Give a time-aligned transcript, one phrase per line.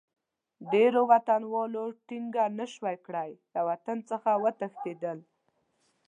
[0.71, 5.19] ډېرو وطنوالو ټینګه نه شوای کړای، له وطن څخه وتښتېدل.